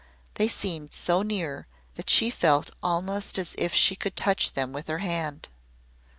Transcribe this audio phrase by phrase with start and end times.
[0.33, 4.87] They seemed so near that she felt almost as if she could touch them with
[4.87, 5.49] her hand.